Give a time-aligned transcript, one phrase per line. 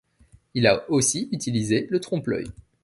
[0.55, 2.49] Il a aussi utilisé le trompe-l'œil.